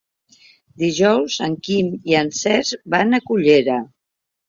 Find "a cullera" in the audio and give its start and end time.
3.15-3.83